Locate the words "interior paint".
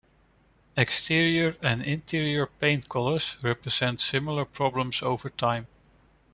1.83-2.89